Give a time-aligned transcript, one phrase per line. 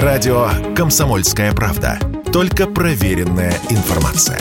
[0.00, 1.98] Радио «Комсомольская правда».
[2.32, 4.40] Только проверенная информация.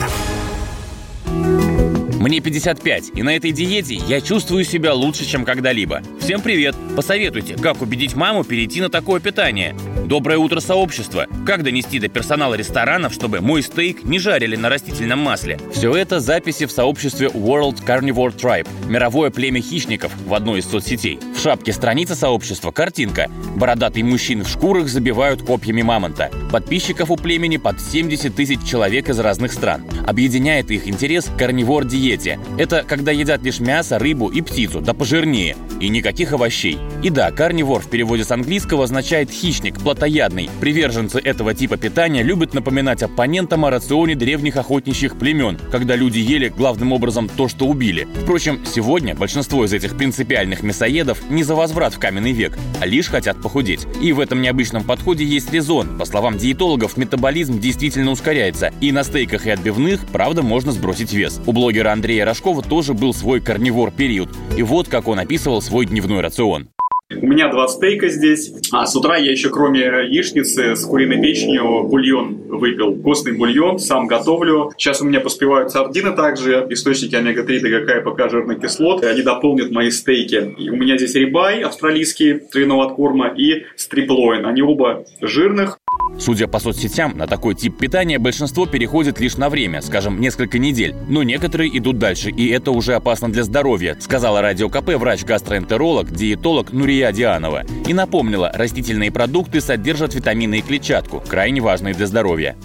[1.25, 6.03] Мне 55, и на этой диете я чувствую себя лучше, чем когда-либо.
[6.21, 6.73] Всем привет!
[6.95, 9.75] Посоветуйте, как убедить маму перейти на такое питание.
[10.05, 11.27] Доброе утро, сообщество!
[11.45, 15.59] Как донести до персонала ресторанов, чтобы мой стейк не жарили на растительном масле?
[15.73, 21.19] Все это записи в сообществе World Carnivore Tribe, мировое племя хищников в одной из соцсетей.
[21.41, 23.27] Шапке страницы сообщества картинка.
[23.55, 26.29] Бородатые мужчины в шкурах забивают копьями мамонта.
[26.51, 29.83] Подписчиков у племени под 70 тысяч человек из разных стран.
[30.05, 32.39] Объединяет их интерес к карнивор диете диете.
[32.59, 35.55] Это когда едят лишь мясо, рыбу и птицу, да пожирнее.
[35.81, 36.77] И никаких овощей.
[37.01, 40.47] И да, карнивор в переводе с английского означает хищник, плотоядный.
[40.59, 46.49] Приверженцы этого типа питания любят напоминать оппонентам о рационе древних охотничьих племен, когда люди ели
[46.49, 48.07] главным образом то, что убили.
[48.21, 53.07] Впрочем, сегодня большинство из этих принципиальных мясоедов не за возврат в каменный век, а лишь
[53.07, 53.87] хотят похудеть.
[54.03, 55.97] И в этом необычном подходе есть резон.
[55.97, 58.71] По словам диетологов, метаболизм действительно ускоряется.
[58.81, 61.41] И на стейках и отбивных, правда, можно сбросить вес.
[61.47, 64.29] У блогера Андрея Рожкова тоже был свой карнивор период.
[64.55, 66.67] И вот как он описывал свой дневной рацион.
[67.19, 68.53] У меня два стейка здесь.
[68.71, 72.95] А с утра я еще, кроме яичницы с куриной печенью, бульон выпил.
[72.95, 74.71] Вкусный бульон, сам готовлю.
[74.77, 76.65] Сейчас у меня поспевают сардины также.
[76.69, 79.03] Источники омега-3, ДГК и ПК жирных кислот.
[79.03, 80.55] Они дополнят мои стейки.
[80.57, 84.45] И у меня здесь рибай австралийский травяного откорма и стриплоин.
[84.45, 85.77] Они оба жирных.
[86.19, 90.93] Судя по соцсетям, на такой тип питания большинство переходит лишь на время, скажем, несколько недель.
[91.07, 96.73] Но некоторые идут дальше, и это уже опасно для здоровья, сказала Радио КП врач-гастроэнтеролог, диетолог
[96.73, 97.63] Нурия Дианова.
[97.87, 102.55] И напомнила, растительные продукты содержат витамины и клетчатку, крайне важные для здоровья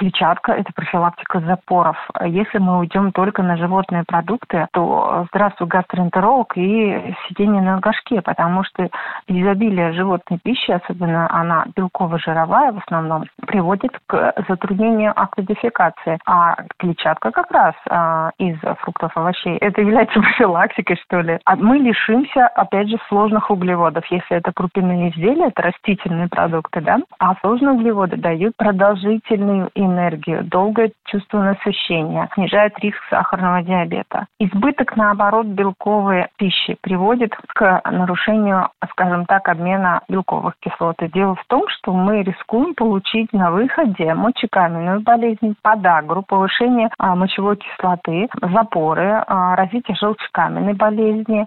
[0.00, 1.96] клетчатка– это профилактика запоров.
[2.24, 8.64] Если мы уйдем только на животные продукты, то здравствуй гастроэнтеролог и сидение на горшке, потому
[8.64, 8.88] что
[9.28, 16.18] изобилие животной пищи, особенно она белково-жировая в основном, приводит к затруднению актодификации.
[16.26, 21.38] А клетчатка как раз а, из фруктов, овощей, это является профилактикой, что ли.
[21.44, 24.06] А мы лишимся, опять же, сложных углеводов.
[24.06, 30.44] Если это крупяные изделия, это растительные продукты, да, а сложные углеводы дают продолжительную и энергию,
[30.44, 34.26] долгое чувство насыщения, снижает риск сахарного диабета.
[34.38, 40.96] Избыток, наоборот, белковой пищи приводит к нарушению, скажем так, обмена белковых кислот.
[41.02, 47.14] И дело в том, что мы рискуем получить на выходе мочекаменную болезнь, подагру, повышение а,
[47.14, 51.46] мочевой кислоты, запоры, а, развитие желчекаменной болезни,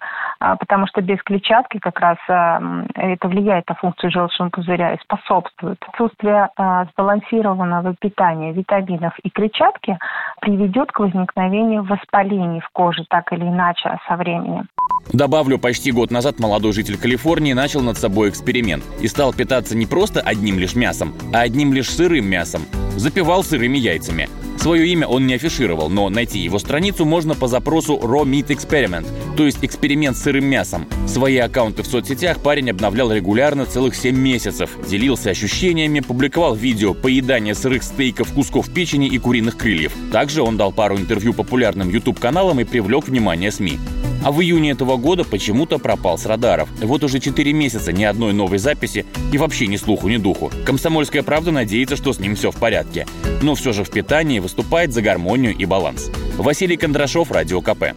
[0.59, 5.77] потому что без клетчатки как раз это влияет на функцию желчного пузыря и способствует.
[5.87, 6.49] Отсутствие
[6.93, 9.97] сбалансированного питания питания витаминов и клетчатки
[10.41, 14.67] приведет к возникновению воспалений в коже так или иначе со временем.
[15.11, 19.85] Добавлю, почти год назад молодой житель Калифорнии начал над собой эксперимент и стал питаться не
[19.85, 22.65] просто одним лишь мясом, а одним лишь сырым мясом.
[22.95, 24.29] Запивал сырыми яйцами.
[24.57, 29.05] Свое имя он не афишировал, но найти его страницу можно по запросу Raw Meat Experiment,
[29.35, 30.87] то есть эксперимент с сырым мясом.
[31.05, 37.55] Свои аккаунты в соцсетях парень обновлял регулярно целых 7 месяцев, делился ощущениями, публиковал видео поедания
[37.55, 39.91] сырых стейков, кусков печени и куриных крыльев.
[40.13, 43.79] Также он дал пару интервью популярным YouTube-каналам и привлек внимание СМИ.
[44.23, 46.69] А в июне этого года почему-то пропал с радаров.
[46.81, 50.51] Вот уже 4 месяца ни одной новой записи и вообще ни слуху, ни духу.
[50.65, 53.05] Комсомольская правда надеется, что с ним все в порядке.
[53.41, 56.09] Но все же в питании выступает за гармонию и баланс.
[56.37, 57.93] Василий Кондрашов, Радио КП.